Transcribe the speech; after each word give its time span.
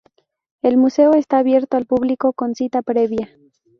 El 0.63 0.77
museo 0.77 1.13
está 1.13 1.37
abierto 1.37 1.77
al 1.77 1.85
público 1.85 2.33
con 2.33 2.55
cita 2.55 2.81
previa. 2.81 3.29